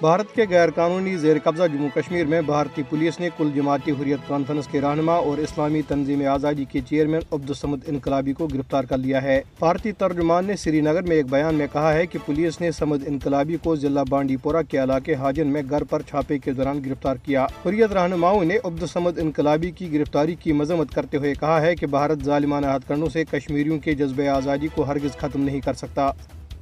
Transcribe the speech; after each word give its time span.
بھارت 0.00 0.34
کے 0.34 0.44
غیر 0.50 0.70
قانونی 0.70 1.16
زیر 1.16 1.36
قبضہ 1.44 1.62
جموں 1.72 1.88
کشمیر 1.94 2.26
میں 2.26 2.40
بھارتی 2.42 2.82
پولیس 2.82 3.20
نے 3.20 3.28
کل 3.36 3.50
جماعتی 3.54 3.90
حریت 3.90 4.28
کانفرنس 4.28 4.66
کے 4.66 4.80
رہنما 4.80 5.12
اور 5.12 5.38
اسلامی 5.38 5.82
تنظیم 5.82 6.26
آزادی 6.28 6.64
کے 6.64 6.80
چیئرمین 6.80 7.20
عبدالسمد 7.32 7.76
انقلابی 7.86 8.32
کو 8.32 8.46
گرفتار 8.46 8.84
کر 8.84 8.98
لیا 8.98 9.22
ہے۔ 9.22 9.40
بھارتی 9.58 9.92
ترجمان 9.92 10.44
نے 10.44 10.56
سری 10.56 10.80
نگر 10.80 11.02
میں 11.02 11.16
ایک 11.16 11.26
بیان 11.30 11.54
میں 11.54 11.66
کہا 11.72 11.92
ہے 11.94 12.06
کہ 12.06 12.18
پولیس 12.26 12.60
نے 12.60 12.70
سمد 12.70 12.96
انقلابی 13.06 13.56
کو 13.62 13.76
ضلع 13.76 14.02
بانڈی 14.08 14.36
پورہ 14.36 14.62
کے 14.68 14.82
علاقے 14.82 15.14
حاجن 15.14 15.46
میں 15.46 15.62
گھر 15.70 15.84
پر 15.84 16.02
چھاپے 16.02 16.38
کے 16.38 16.52
دوران 16.52 16.80
گرفتار 16.86 17.16
کیا۔ 17.16 17.44
حریت 17.44 17.92
رہنماؤں 17.92 18.44
نے 18.44 18.58
عبدالسمد 18.64 19.18
انقلابی 19.18 19.70
کی 19.70 19.92
گرفتاری 19.92 20.34
کی 20.34 20.52
مذمت 20.52 20.94
کرتے 20.94 21.16
ہوئے 21.16 21.34
کہا 21.40 21.60
ہے 21.60 21.76
کہ 21.76 21.86
بھارت 21.86 22.24
ظالمانہ 22.24 22.66
ہتھ 22.66 22.88
کنڈوں 22.88 23.08
سے 23.08 23.24
کشمیریوں 23.24 23.78
کے 23.78 23.94
جذبہ 23.94 24.28
آزادی 24.28 24.68
کو 24.74 24.82
ہرگز 24.82 25.16
ختم 25.16 25.42
نہیں 25.42 25.60
کر 25.60 25.74
سکتا۔ 25.74 26.10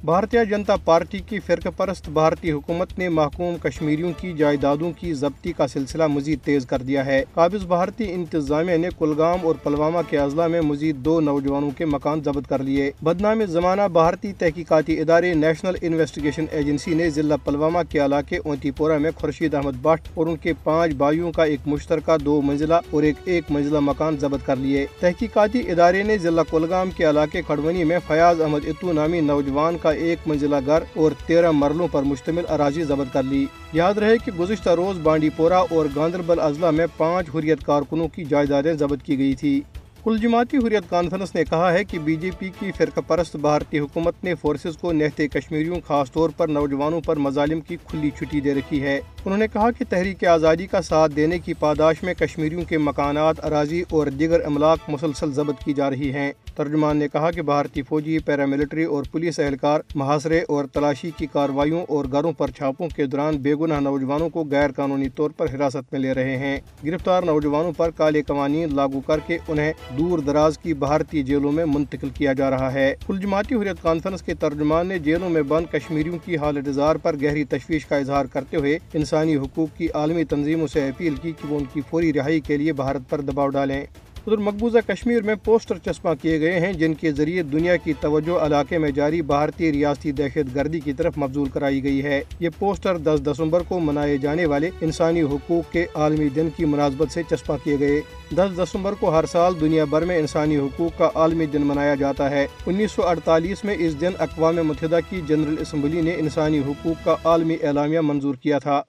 بھارتیہ 0.03 0.39
جنتا 0.49 0.75
پارٹی 0.75 1.19
کی 1.19 1.39
فرقہ 1.39 1.69
پرست 1.77 2.09
بھارتی 2.09 2.51
حکومت 2.51 2.99
نے 2.99 3.09
محکوم 3.09 3.55
کشمیریوں 3.57 4.11
کی 4.17 4.33
جائیدادوں 4.33 4.91
کی 4.91 5.13
ضبطی 5.13 5.51
کا 5.51 5.67
سلسلہ 5.67 6.07
مزید 6.07 6.39
تیز 6.43 6.65
کر 6.65 6.81
دیا 6.81 7.05
ہے۔ 7.05 7.23
قابض 7.33 7.65
بھارتی 7.65 8.11
انتظامیہ 8.13 8.77
نے 8.77 8.87
کلگام 8.97 9.37
اور 9.43 9.55
پلوامہ 9.63 9.99
کے 10.09 10.17
اضلاع 10.17 10.47
میں 10.47 10.61
مزید 10.61 10.95
دو 10.95 11.19
نوجوانوں 11.21 11.71
کے 11.77 11.85
مکان 11.85 12.21
ضبط 12.25 12.49
کر 12.49 12.63
لیے۔ 12.63 12.91
بدنام 13.01 13.45
زمانہ 13.45 13.81
بھارتی 13.93 14.33
تحقیقاتی 14.33 14.99
ادارے 15.01 15.33
نیشنل 15.33 15.75
انویسٹیگیشن 15.81 16.45
ایجنسی 16.51 16.93
نے 16.93 17.09
ضلع 17.09 17.35
پلوامہ 17.35 17.79
کے 17.89 18.05
علاقے 18.05 18.37
اونتی 18.37 18.71
پورہ 18.71 18.97
میں 18.97 19.11
خورشید 19.15 19.53
احمد 19.53 19.81
بٹ 19.81 20.07
اور 20.13 20.27
ان 20.27 20.35
کے 20.35 20.53
پانچ 20.63 20.93
بھائیوں 20.93 21.31
کا 21.31 21.43
ایک 21.43 21.59
مشترکہ 21.65 22.17
دو 22.17 22.41
منزلہ 22.41 22.79
اور 22.91 23.03
ایک 23.03 23.15
ایک 23.25 23.43
منزلہ 23.49 23.79
مکان 23.79 24.17
ضبط 24.21 24.45
کر 24.45 24.55
لیے۔ 24.55 24.85
تحقیقاتی 24.99 25.59
ادارے 25.71 26.03
نے 26.03 26.17
ضلع 26.17 26.43
کلگام 26.49 26.91
کے 26.91 27.09
علاقے 27.09 27.41
کھڑونی 27.41 27.83
میں 27.83 27.99
فیاض 28.07 28.41
احمد 28.41 28.67
اتو 28.67 28.93
نامی 28.93 29.21
نوجوان 29.21 29.77
کا 29.81 29.86
ایک 29.89 30.19
منزلہ 30.25 30.55
گھر 30.65 30.83
اور 30.93 31.11
تیرہ 31.25 31.51
مرلوں 31.51 31.87
پر 31.91 32.03
مشتمل 32.03 32.43
اراضی 32.49 32.83
ضبط 32.83 33.13
کر 33.13 33.23
لی۔ 33.23 33.45
یاد 33.73 33.93
رہے 33.93 34.17
کہ 34.17 34.31
گزشتہ 34.39 34.69
روز 34.69 34.99
بانڈی 35.03 35.29
پورہ 35.29 35.53
اور 35.53 35.85
گاندربل 35.95 36.39
اضلاع 36.39 36.71
میں 36.71 36.87
پانچ 36.97 37.27
حریت 37.35 37.63
کارکنوں 37.63 38.07
کی 38.07 38.25
جائیدادیں 38.25 38.73
ضبط 38.73 39.05
کی 39.05 39.17
گئی 39.17 39.35
تھی 39.35 39.61
کل 40.07 40.17
جماعتی 40.17 40.57
حریت 40.57 40.89
کانفرنس 40.89 41.35
نے 41.35 41.43
کہا 41.49 41.73
ہے 41.73 41.83
کہ 41.83 41.99
بی 41.99 42.15
جے 42.15 42.31
پی 42.39 42.49
کی 42.59 42.71
فرقہ 42.71 42.99
پرست 43.07 43.35
بھارتی 43.35 43.79
حکومت 43.79 44.23
نے 44.23 44.35
فورسز 44.35 44.77
کو 44.77 44.91
نہتے 44.91 45.27
کشمیریوں، 45.27 45.75
خاص 45.87 46.11
طور 46.11 46.29
پر 46.37 46.47
نوجوانوں 46.47 47.01
پر 47.01 47.15
مظالم 47.15 47.61
کی 47.61 47.77
کھلی 47.87 48.09
چھٹی 48.09 48.41
دے 48.41 48.53
رکھی 48.53 48.81
ہے۔ 48.81 48.95
انہوں 48.97 49.37
نے 49.37 49.47
کہا 49.53 49.71
کہ 49.71 49.85
تحریک 49.89 50.25
آزادی 50.25 50.67
کا 50.67 50.81
ساتھ 50.81 51.11
دینے 51.15 51.39
کی 51.39 51.53
پاداش 51.53 52.03
میں 52.03 52.13
کشمیریوں 52.13 52.61
کے 52.61 52.77
مکانات، 52.77 53.45
اراضی 53.45 53.83
اور 53.89 54.07
دیگر 54.07 54.45
املاک 54.45 54.79
مسلسل 54.87 55.31
ضبط 55.31 55.63
کی 55.63 55.73
جا 55.73 55.89
رہی 55.89 56.13
ہیں۔ 56.13 56.31
ترجمان 56.55 56.97
نے 56.97 57.07
کہا 57.07 57.31
کہ 57.31 57.41
بھارتی 57.41 57.81
فوجی 57.81 58.19
پیراملٹری 58.19 58.83
اور 58.83 59.03
پولیس 59.11 59.39
اہلکار، 59.39 59.81
محاصرے 59.95 60.39
اور 60.47 60.65
تلاشی 60.65 61.11
کی 61.17 61.27
کارروائیوں 61.33 61.85
اور 61.89 62.05
گھروں 62.11 62.31
پر 62.31 62.51
چھاپوں 62.51 62.89
کے 62.95 63.05
دوران 63.05 63.37
بے 63.37 63.55
گناہ 63.55 63.79
نوجوانوں 63.79 64.29
کو 64.29 64.45
غیر 64.51 64.71
قانونی 64.71 65.09
طور 65.09 65.29
پر 65.29 65.45
حراست 65.55 65.91
میں 65.91 65.99
لے 65.99 66.13
رہے 66.13 66.37
ہیں۔ 66.37 66.59
گرفتار 66.85 67.23
نوجوانوں 67.23 67.71
پر 67.77 67.89
کالے 67.89 68.21
قوانین 68.21 68.75
لاگو 68.75 68.99
کر 68.99 69.19
کے 69.27 69.37
انہیں 69.47 69.73
دور 69.97 70.19
دراز 70.19 70.57
کی 70.57 70.73
بھارتی 70.73 71.23
جیلوں 71.23 71.51
میں 71.51 71.65
منتقل 71.65 72.09
کیا 72.09 72.33
جا 72.33 72.49
رہا 72.49 72.73
ہے۔ 72.73 72.95
کل 73.07 73.19
جماعتی 73.19 73.55
حریت 73.55 73.81
کانفرنس 73.81 74.21
کے 74.21 74.33
ترجمان 74.33 74.87
نے 74.87 74.99
جیلوں 74.99 75.29
میں 75.29 75.41
بند 75.41 75.65
کشمیریوں 75.71 76.17
کی 76.25 76.37
حالت 76.37 76.67
اظہار 76.67 76.95
پر 76.95 77.15
گہری 77.21 77.43
تشویش 77.43 77.85
کا 77.85 77.97
اظہار 77.97 78.25
کرتے 78.25 78.57
ہوئے 78.57 78.77
انسانی 78.93 79.35
حقوق 79.35 79.77
کی 79.77 79.87
عالمی 79.93 80.23
تنظیموں 80.23 80.67
سے 80.67 80.87
اپیل 80.87 81.15
کی 81.15 81.31
کہ 81.31 81.47
وہ 81.47 81.57
ان 81.57 81.65
کی 81.73 81.81
فوری 81.89 82.13
رہائی 82.13 82.39
کے 82.39 82.57
لیے 82.57 82.73
بھارت 82.73 83.09
پر 83.09 83.21
دباؤ 83.21 83.47
ڈالیں۔ 83.47 83.85
ادھر 84.27 84.37
مقبوضہ 84.37 84.77
کشمیر 84.87 85.21
میں 85.21 85.35
پوسٹر 85.43 85.77
چسپاں 85.77 86.15
کیے 86.21 86.39
گئے 86.39 86.59
ہیں، 86.59 86.73
جن 86.73 86.93
کے 86.93 87.11
ذریعے 87.11 87.43
دنیا 87.43 87.75
کی 87.75 87.93
توجہ 87.99 88.39
علاقے 88.45 88.77
میں 88.77 88.91
جاری 88.91 89.21
بھارتی 89.21 89.71
ریاستی 89.71 90.11
دہشت 90.11 90.55
گردی 90.55 90.79
کی 90.79 90.93
طرف 90.93 91.17
مبزول 91.17 91.49
کرائی 91.49 91.83
گئی 91.83 92.03
ہے۔ 92.03 92.23
یہ 92.39 92.49
پوسٹر 92.59 92.97
دس 92.97 93.19
دسمبر 93.25 93.61
کو 93.67 93.79
منائے 93.79 94.17
جانے 94.17 94.45
والے 94.45 94.69
انسانی 94.81 95.21
حقوق 95.21 95.71
کے 95.71 95.85
عالمی 95.95 96.29
دن 96.29 96.49
کی 96.57 96.65
مناسبت 96.65 97.11
سے 97.11 97.23
چسپاں 97.29 97.57
کیے 97.63 97.79
گئے۔ 97.79 98.01
دس 98.31 98.57
دسمبر 98.57 98.93
کو 98.93 99.09
ہر 99.09 99.25
سال 99.25 99.53
دنیا 99.61 99.85
بھر 99.85 100.01
میں 100.01 100.19
انسانی 100.19 100.57
حقوق 100.57 100.97
کا 100.97 101.09
عالمی 101.15 101.45
دن 101.45 101.61
منایا 101.61 101.95
جاتا 101.95 102.29
ہے۔ 102.29 102.47
انیس 102.65 102.91
سو 102.91 103.07
اڑتالیس 103.07 103.63
میں 103.63 103.75
اس 103.79 104.01
دن 104.01 104.11
اقوام 104.19 104.55
متحدہ 104.55 104.99
کی 105.09 105.21
جنرل 105.27 105.55
اسمبلی 105.59 106.01
نے 106.01 106.15
انسانی 106.17 106.59
حقوق 106.59 107.05
کا 107.05 107.15
عالمی 107.23 107.57
اعلامیہ 107.63 107.99
منظور 107.99 108.35
کیا 108.35 108.59
تھا۔ 108.59 108.81